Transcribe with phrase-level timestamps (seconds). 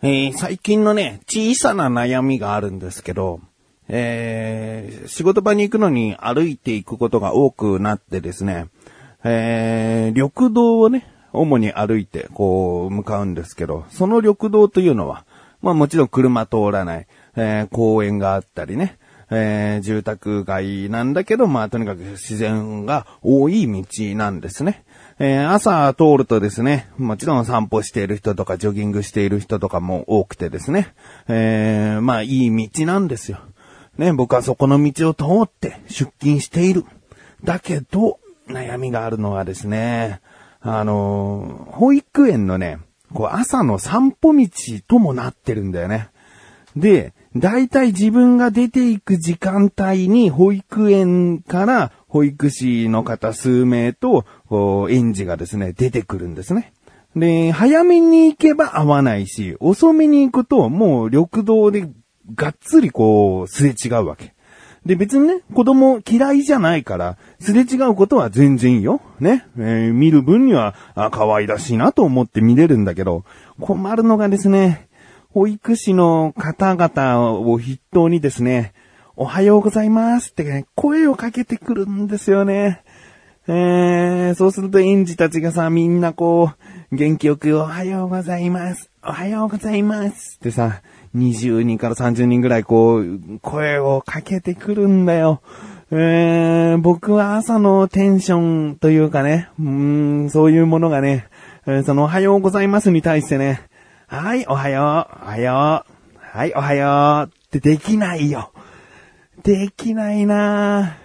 [0.00, 3.40] えー最近のね、小さな悩みがあるんですけど、
[3.88, 8.68] えー仕事場に行くのに歩いていくことが多くなってですね、
[9.24, 15.24] えー緑道をね、主に歩いて、こう、向かうんですけど、その緑道というのは、
[15.62, 18.98] まあもちろん車通らない、えー公園があったりね、
[19.30, 23.84] えー住宅街なんだけど、まあとにかく自然が多い道
[24.14, 24.84] なんですね。
[25.20, 30.94] えー朝通るとですね、もちろん散歩している人とかジョギングしている人とかも多くてですね、
[31.26, 33.40] えーまあいい道なんですよ。
[33.96, 36.84] ね、僕はそこの道を通って出勤している。
[37.42, 40.20] だけど、悩みがあるのはですね、
[40.60, 42.78] あのー保育園のね、
[43.12, 44.48] こう朝の散歩道
[44.86, 46.10] ともなってるんだよね。
[46.76, 54.24] で、大体自分が出ていく時間帯に保育園から保育士の方数名と
[54.90, 56.72] 園児がですね、出てくるんですね。
[57.14, 61.88] で、早めに行けば会わないし、遅めに行くともう緑道で
[62.34, 64.34] がっつりこうすれ違うわけ。
[64.86, 69.02] で、別にね、子供嫌いじゃないから、すれ違うことは全然いいよ。
[69.20, 69.46] ね。
[69.58, 73.24] えー見る分には、あ、可愛らしいなと思って見れるんだけど、
[73.60, 74.88] 困るのがですね、
[75.30, 78.72] 保育士の方々を筆頭にですね、
[79.20, 82.84] おはようございますってね、声をかけてくるんですよね。
[83.48, 86.52] えー、そうすると園児たちがさ、みんなこ
[86.92, 88.92] う、元気よくおはようございます。
[89.02, 90.82] おはようございますってさ、
[91.16, 95.42] 20人から30人ぐらいこう、声をかけてくるんだよ。
[95.90, 101.26] えー、僕は朝のテンションというかね、うん、そういうものがね、
[101.66, 103.62] えーそのおはようございますに対してね、
[104.06, 108.52] はい、おはよう、おはよう、はい、おはようってできないよ。
[109.42, 110.98] できないな。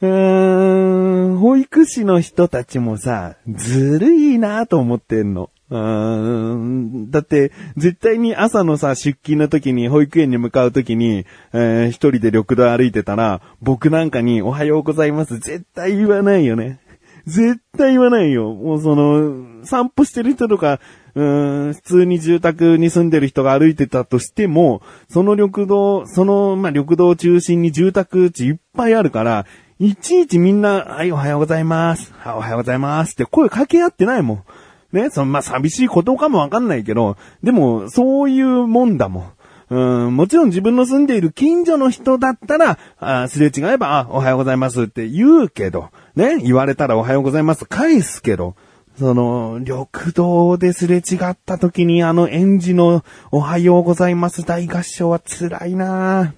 [0.00, 5.50] うーん、保育士の人たちもさ、ずるいなと思ってんの。
[5.70, 16.80] うーんだって、絶対に朝のさ、出勤の時に、保育園に向かう時に、えー一人で緑道歩いてたら、僕なんかにおはようございます、絶対言わないよね。
[17.26, 18.54] 絶対言わないよ。
[18.54, 20.80] もうその、散歩してる人とか、
[21.18, 29.44] うん、普通に住宅に住んでる人が歩いてたとしても、その緑道、その、まあ、緑道を中心に住宅地いっぱいあるから、
[29.80, 32.12] いちいちみんな、はい、おはようございます。
[32.18, 34.44] はい、おはようございますって声かけ合ってないもん。
[34.92, 39.32] ね、その、まあ、寂しいことかもわかんないけど、でも、そういうもんだもん。
[39.70, 48.54] うん、もちろん自分の住んでいる近所の人だったら、あすれ違えば、あ、おはようございますって言うけど、ね、言われたらおはようございます返すけど、
[48.98, 56.34] その、緑道ですれ違った時にあの園児のおはようございます大合唱は辛いな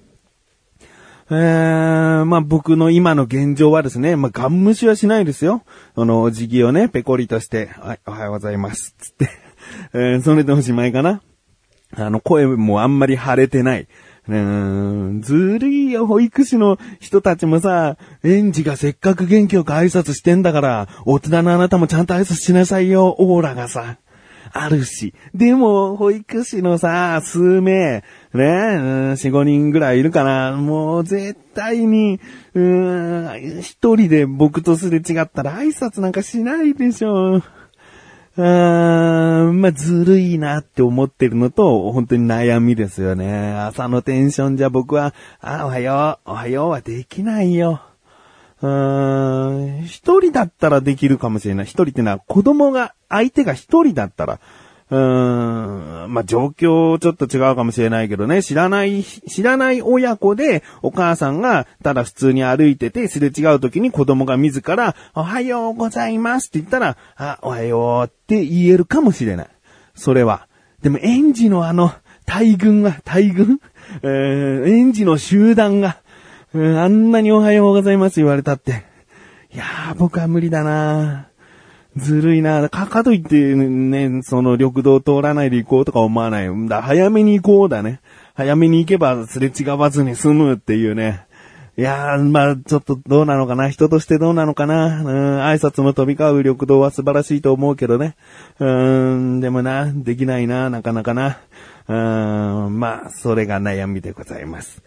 [1.31, 5.63] えー、まあ僕の今の現状はですね、まあガン無視はしないですよ。
[5.95, 8.95] あの、お辞儀をね、ペコリとして、はい、おはようございます。
[8.99, 9.29] つって、
[9.93, 11.21] えー、それでおしまいかな。
[11.95, 13.87] あの、声もあんまり腫れてない。
[14.27, 23.97] うーん、ずるいよ、保育士の人たちもさ、園児がせっかく元気よく挨拶してんだから、大人のあなたもちゃんと挨拶しなさいよ、オーラがさ。
[24.53, 25.13] あるし。
[25.33, 30.51] でも、保育士のさ、数名、ね、四五人ぐらいいるかな。
[30.57, 32.19] もう絶対に、
[32.53, 37.41] うーん、一人で僕とすれ違ったら挨拶なんかしないでしょ。
[38.37, 43.53] うーん、まあ、ずるいなって思ってるのと、本当に悩みですよね。
[43.53, 47.81] 朝のテンションじゃ僕は、あ、おはよう、おはようはできないよ。
[48.61, 51.65] うーん、一人だったらできるかもしれない。
[51.65, 54.39] 一人ってのは子供が、相手が一人だったら、
[54.91, 69.47] うーん、まあ、状況ちょっと違うかもしれないけどね、知らない、知らない親子で、お母さんが、ただ普通に歩いてて、すれ違う時に子供が自ら、おはようございますって言ったら、あ、おはようって言えるかもしれない。
[69.95, 70.47] それは。
[70.81, 71.93] でも、園児のあの、
[72.25, 73.61] 大群が、大群？
[74.03, 75.97] えー、園児の集団が、
[76.53, 78.83] うんあんなにおはようございます言われたって。
[79.53, 81.30] いやー、僕は無理だなー
[81.97, 86.67] ずるいなか、かといってね、その緑道通らないで行こうとか思わない。
[86.67, 87.99] だ早めに行こうだね。
[88.33, 91.25] 早めに行けばすれ違わずに済むっていうね。
[91.77, 93.69] いやー、まあ、ちょっとどうなのかな。
[93.69, 95.01] 人としてどうなのかな。
[95.01, 98.15] うん、挨拶の飛び交う緑道は素晴らしいと思うけどね。
[98.59, 101.39] うーん、でもな、できないな、なかなかな。
[101.87, 104.83] うーん、まあ、それが悩みでございます。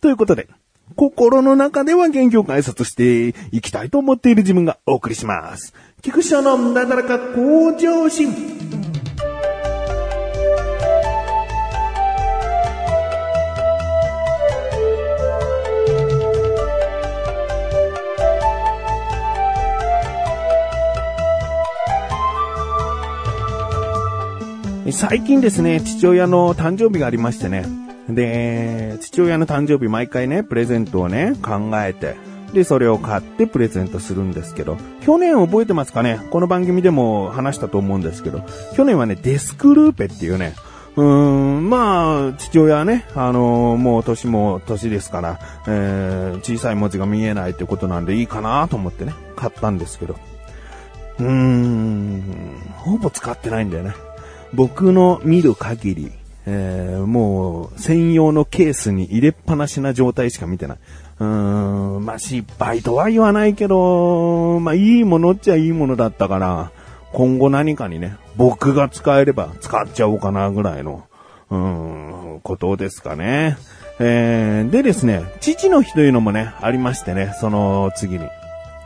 [0.00, 0.48] ということで、
[0.96, 5.74] 心の中では元気よく挨拶していきたいと思っている自分がお送りします。
[6.02, 8.80] 菊池のなだらか向上心。
[24.92, 27.89] 最近ですね、父親の誕生日がありましてね。
[28.14, 32.16] で、父親の誕生日毎回ね、プレゼントをね、考えて、
[32.52, 36.20] で、それを買ってプレゼントするんですけど、去年覚えてますかね？
[36.30, 38.42] この番組でも話したと思うんですけど、
[38.74, 40.54] 去年はね、デスクルーペっていうね、
[40.96, 50.16] うーん、まあ、父親はね、あのー、もう年も年ですから、えー、小さい文字が見えないってことなんでいいかなと思ってね、買ったんですけど。
[51.20, 53.94] うーん、ほぼ使ってないんだよね。
[54.52, 56.12] 僕の見る限り、
[56.52, 60.78] えー、もう専用のケースに入れっぱなしな状態しか見てない。
[61.20, 66.72] うーん、まあ、失敗とは言わないけど、まあ、いいものっちゃいいものだったから、
[67.12, 71.04] 今後何かにね、僕が使えれば使っちゃおうかなぐらいの、
[71.50, 71.58] うー
[72.38, 73.56] ん、ことですかね。
[74.00, 78.26] えー、でですね、父の日というのもね、ありましてね、その次に。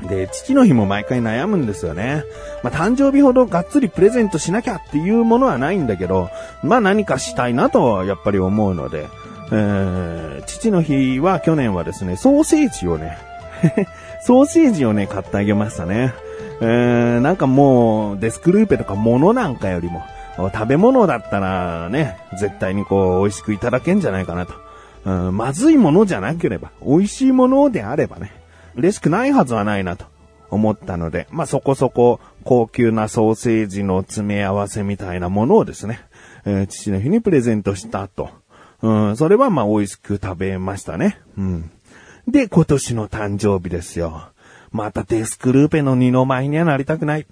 [0.09, 2.25] で、父の日も毎回悩むんですよね。
[2.63, 6.31] まあ、誕生日ほどがっつりプレゼントしなきゃっていうものはないんだけど、
[6.63, 9.09] まあ何かしたいなとやっぱり思うので、
[9.51, 13.19] えー、父の日は去年はですね、ソーセージをね、
[14.23, 16.13] ソーセージをね、買ってあげましたね。
[16.61, 20.03] えー、なんかもう、デスクルーペとか物なんかよりも、
[20.37, 24.55] 食べ物だったらね、絶対にこう、美味しくいただけんじゃないかなと。
[25.05, 28.33] うん、まずいものじゃなければ、美味しいものであればね、
[28.77, 30.07] 嬉しくないはずはないなと
[30.51, 36.01] 思ったので、まあ、そこそこ高級なソーセージの詰め合わせみたいなものをですね、
[36.45, 38.31] えー、父の日にプレゼントしたと。
[38.83, 41.19] うん、それはまあ美味しく食べましたね。
[41.39, 41.71] うん。
[42.29, 44.29] で、今年の誕生日ですよ。
[44.71, 47.27] またデスクルーペの二の舞にはなりたくない。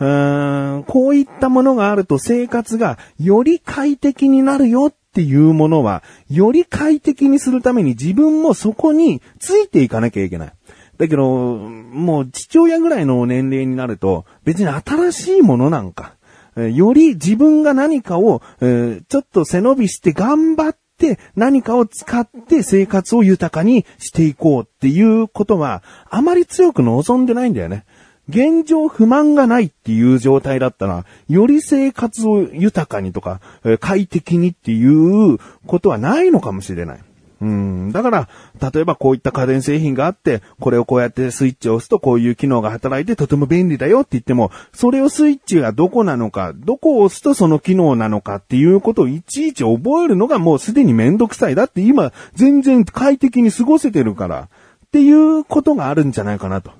[0.00, 10.52] うーん、こういったものがあると生活がより快適になるよっていうものは、より快適にするために自分もそこについていかなきゃいけない。
[10.98, 16.14] だけど、もう父親ぐらいの年齢になると、別に新しいものなんか、
[16.56, 27.84] より自分が何かを、えー、ちょっと背伸びして頑張って何かを使って生活を豊かにしていこうっていうことはあまり強く望んでないんだよね。
[28.28, 33.40] 現状不満がないっていう状態だったら、より生活を豊かにとか、
[33.80, 37.00] 快適にっていうことはないのかもしれない。
[37.40, 37.92] うん。
[37.92, 38.28] だから、
[38.72, 51.54] 例えばこういった家電製品があって、これをこうやってスイッチを押すとこういう機能が働いてとても便利だよって言っても、それをスイッチがどこなのか、どこを押すとその機能なのかっていうことをいちいち覚えるのがもうすでにめんどくさい。
[51.54, 54.48] だって今、全然快適に過ごせてるから、
[54.86, 56.72] っていうことがあるんじゃないかなと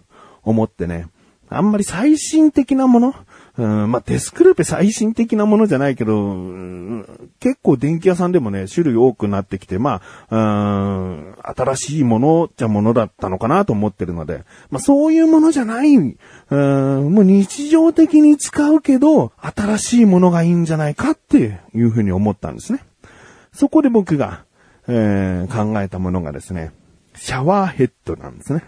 [0.43, 1.07] 思ってね。
[1.51, 3.15] あんまり最新的なもの
[3.59, 6.37] うん、まあ、デスクルーペ最新的なものじゃないけど、
[7.41, 10.01] 結構電気屋さんでもね、種類多くなってきて、ま
[10.31, 16.15] あ、うん、新しいものじゃものだったのかなと思ってるので、まあ、そういうものじゃない、うん、
[17.13, 22.85] もう日常的に使うけど、新しいものがいいんじゃないかっていうふうに思ったんですね。
[23.53, 24.45] そこで僕が、
[24.87, 26.71] えー、考えたものがですね、
[27.17, 28.63] シャワーヘッドなんですね。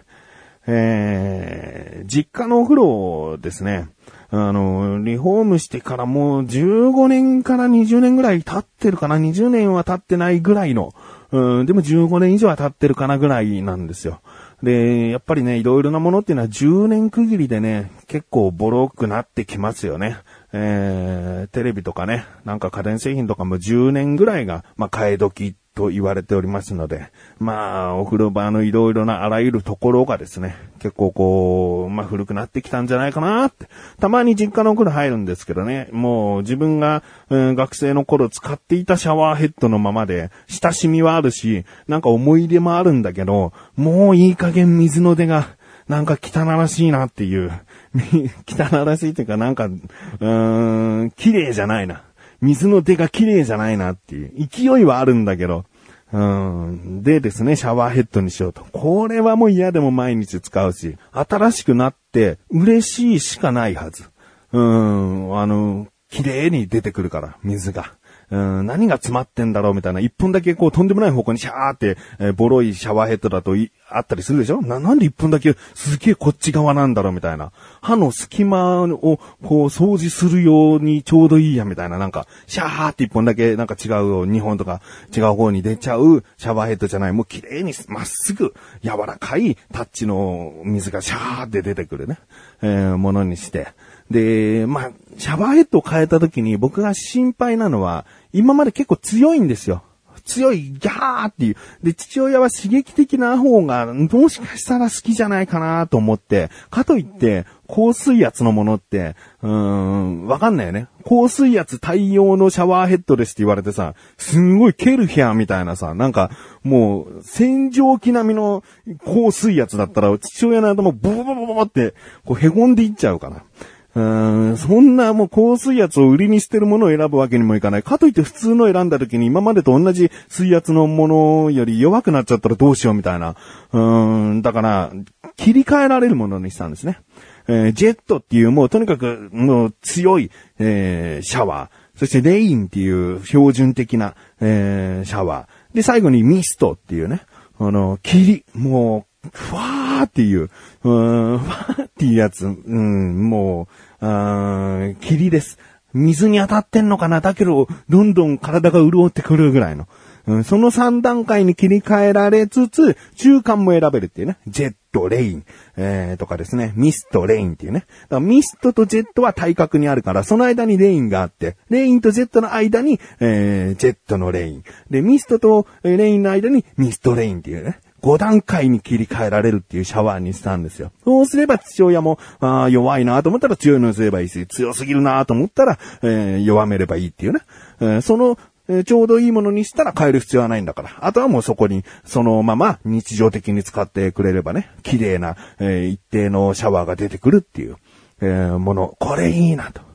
[0.67, 3.89] えー、実家のお風呂ですね。
[4.31, 10.93] あの、リフォームしてからもう15年から20年ぐらい経ってるかな ?20 年は経ってないぐらいの、
[11.33, 14.21] うん、でも15年以上は経ってるかなぐらいなんですよ。
[14.63, 20.19] で、やっぱりね、いろいろなものっていうのは10年区切りでね、結構ボロくなってきますよね。
[20.53, 33.69] えー、テレビとかね、なんか家電製品とかも10年ぐらいが、まあ、替え時と言われておりますので、まあ、お風呂場のいろいろなあらゆるところがですね、結構こう、まあ古くなってきたんじゃないかなって。
[34.01, 45.57] たまに実家のお風呂入るんですけどね、もう自分が、うん、学生の頃使っていたシャワーヘッドのままで、親しみはあるし、なんか思い出もあるんだけど、もういい加減水の出が、
[45.89, 47.53] なんか汚らしいなっていう。
[48.47, 52.05] 汚らしいっていうかなんか、うーん、綺麗じゃないな。
[52.41, 54.33] 水の出が綺麗じゃないなっていう。
[54.49, 55.65] 勢いはあるんだけど。
[56.13, 57.03] うん。
[57.03, 58.65] でですね、シャワーヘッドにしようと。
[58.73, 64.05] これはもう嫌でも毎日使うし、新しくなって嬉しいしかないはず。
[64.53, 65.39] うん。
[65.39, 67.93] あの、綺麗に出てくるから、水が。
[68.31, 74.63] うん、何が詰まってんだろうみたいな、一本だけこうとんでもない方向にシャーって、えー、ボロいシャワーヘッドだといあったりするでしょ？
[74.63, 77.51] な、なんで一本だけすげえこっち側なんだろうみたいな。
[77.81, 84.81] 歯の隙間をこう掃除するようにちょうどいいやみたいな、なんか、シャーって一本だけなんか違う二本とか
[85.17, 87.13] 違う方に出ちゃうシャワーヘッドじゃない。
[87.13, 92.19] もう綺麗にまっすぐ柔らかいタッチの水がシャーって出てくるね、
[92.63, 93.69] えー、ものにして。
[94.11, 99.83] で、まあ、シャワーヘッドを変えた時に僕が心配なのは、今まで結構強いんですよ。
[100.25, 101.57] 強い、ギャーっていう。
[101.83, 110.89] で、父親は刺激的な方が、もしかしたら好きじゃないかなと思って、かといって、高水圧のものって、うーん、わかんないよね。
[111.05, 116.31] 高水圧対応のシャワーヘッドですって言われてさ、すんごいケルヒャーみたいなさ、なんか、
[116.63, 118.63] もう、洗浄機並みの
[119.05, 123.45] 高水圧だったら、父親の頭ボボボボボって、こう、凹んでいっちゃうかな。
[123.95, 127.83] うん、そんなもう高水圧を売りにしてるものを選ぶわけにもいかない。
[127.83, 133.35] かといって普通の選んだ時に今までと同じ水圧のものより弱くなっちゃったらどうしようみたいな。
[133.73, 134.93] うん、だから、
[135.37, 137.01] 切り替えられるものにしたんですね。
[137.49, 140.31] えー、ジェットっていうもうとにかくもう強い、
[140.61, 141.99] えー、シャワー。
[141.99, 145.77] そしてレインっていう標準的な、えー、シャワー。
[145.77, 147.23] で、最後にミストっていうね、
[147.59, 150.51] あの、霧、もう、ふわーーっていう、
[150.85, 153.69] うーん、ふわーっていうやつ、うん、も
[154.01, 155.59] う、あ霧です。
[155.93, 157.21] 水に当たってんのかな？
[157.21, 159.89] だけど、どんどん体が潤ってくるぐらいの。
[160.27, 164.37] うん、その3段階に切り替えられつつ、中間も選べるっていうね。
[164.47, 165.45] ジェット、レイン、
[165.77, 166.73] えー、とかですね。
[166.77, 167.81] ミスト、レインっていうね。
[167.81, 174.65] だからミストとジェットは対角にあるから、その間にレインがあって、レインとジェットの間に、えー、ジェットのレイン。
[174.91, 177.81] で、ミストとレインの間にミストレインっていうね。
[178.03, 180.93] 5段階に切り替えられるっていうシャワーにしたんですよ。
[181.05, 187.41] そうすれば父親も、ああ弱いなと思ったら強いのにすればいいし、強すぎるなと思ったら、えー、弱めればいいっていうね。
[187.81, 188.39] えー、その
[188.71, 190.91] えちょうどいいものにしたら変える必要はないんだから。
[191.01, 197.77] あとはもうそこに、そのまま日常的に使ってくれればね、綺麗な、えー、一定のシャワーが出てくるっていう、
[198.21, 198.97] えー、もの。
[199.01, 199.90] これいいなと。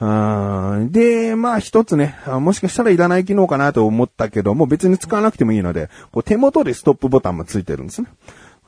[0.00, 8.08] で、まあ一つね、もしかしたらいらない機能かなと思ったけども、別に使わなくてもいいので、こう手元でストップボタンもついてるんですね。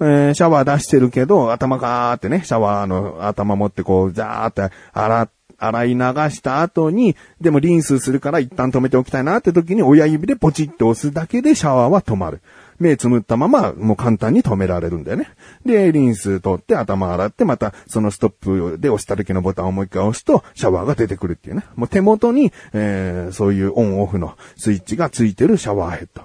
[0.00, 12.42] えー、シャワー出してるけど、頭ガーってね、シャワーの頭持ってこう、ザーって洗、洗い流した後に、でもリンスするから一旦止めておきたいなって時に親指でポチッと押すだけでシャワーは止まる。
[12.82, 15.30] 目つむったまま、もう簡単に止められるんだよね。
[15.64, 21.64] で、リンス取って頭洗って、またそのストップで押した時のボタンをもう一回押すと、シャワーが出てくるっていうね。
[21.76, 26.22] もう手元に、えー、そういうオンオフのスイッチがついてるシャワーヘッド。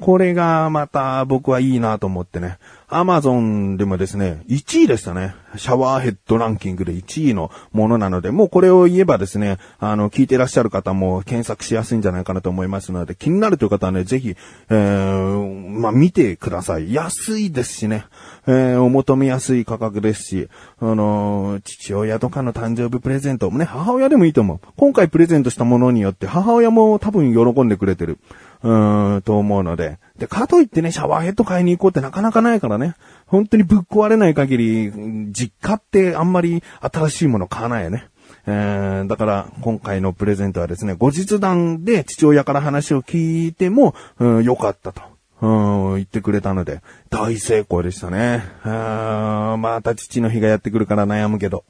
[0.00, 2.58] これがまた僕はいいなと思ってね。
[2.90, 5.34] アマゾンでもですね、1位でしたね。
[5.56, 14.36] シャワーヘッドランキングで1位のものなので、もうこれを言えばですね、あの、聞いてらっしゃる方も検索しやすいんじゃないかなと思いますので、気になるという方はね、ぜひ、
[14.70, 16.94] えー、まあ、見てください。
[16.94, 18.06] 安いですしね、
[18.46, 20.48] えー、お求めやすい価格ですし、
[20.80, 24.60] あのー、父親とかの誕生日プレゼントもね、母親でもいいと思う。
[24.78, 28.18] 今回プレゼントしたものによって母親も多分喜んでくれてる。
[28.62, 29.98] うーん、と思うので。
[30.18, 32.94] で、かといってね、シャワーヘッド買いに行こうってなかなかないからね。
[33.26, 34.92] 本当にぶっ壊れない限り、
[35.32, 38.08] 実家ってあんまり新しいもの買わないよね。
[38.46, 45.02] えー、だから、今回のプレゼントはですね、後日談で父親から話を聞いても、うん、良かったと。
[45.40, 48.42] うん、言ってくれたので、大成功でしたね。
[48.64, 51.64] あまた父の日がやってくるから悩むけど。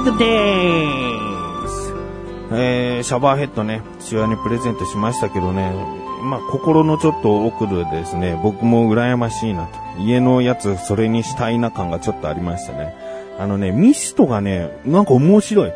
[0.00, 1.92] ングです。
[2.50, 5.72] えー、シャワーヘッドね、父親にプレゼントしましたけどね、
[6.22, 9.78] まあ、心のちょっと奥でですね、僕も羨ましいなと。
[10.00, 12.94] 家のやつ、それにしたいな感がちょっとありましたね。
[13.38, 15.68] あのね、ミストがね、なんか面白い。
[15.68, 15.72] う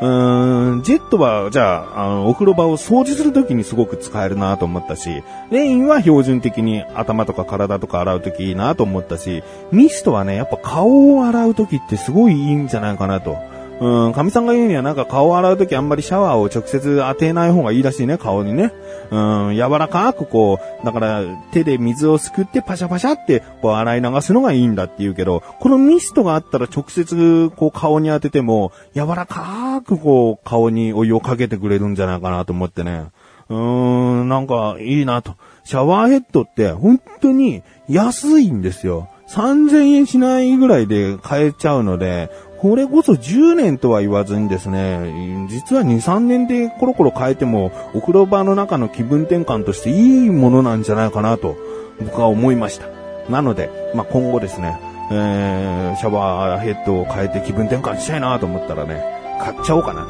[0.00, 9.42] ーん、ジェットは、じゃあ、あの、お風呂場を掃除するときにすごく使えるなと思ったし、レインは標準的に頭とか体とか洗うときいいなと思ったし、
[9.72, 13.38] ミストはね、やっぱ顔を洗うときってすごいいいんじゃないかなと。
[13.78, 18.72] うん、神さんが言うにはなんか顔を洗うときあんまりシャワーを直接当てない方がいいらしいね、顔にね。
[19.10, 33.06] うん、柔らかくこう、だから手で水をすくってパシャパシャってこう洗い流すのがいいんだって言うけど、このミストがあったら直接こう顔に当てても柔らかくこう顔にお湯をかけてくれるんじゃないかなと思ってね。
[33.48, 35.34] うーん、なんかいいなと。
[35.64, 39.08] シャワーヘッドって本当に安いんですよ。
[39.28, 42.30] 3000円しないぐらいで買えちゃうので、
[42.68, 51.56] これこそ10年とは言わずにですね、実は2、3年でコロコロ変えても、お風呂場の中の気分転換としていいものなんじゃないかなと、
[52.00, 52.88] 僕は思いました。
[53.30, 54.80] なので、まあ、今後ですね、
[55.12, 59.04] えー、シャワーヘッドを変えて気分転換したいなと思ったらね、
[59.40, 60.04] 買っちゃおうかな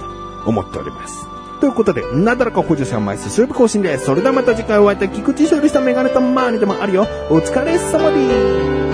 [0.45, 1.15] と思っております。
[1.61, 4.07] ということで、なだらか補助者枚数週日更新です。
[4.07, 7.07] それではまた次回お会いいた菊池勝利したメガネとマーニでもあるよ。
[7.29, 8.86] お疲れ様です。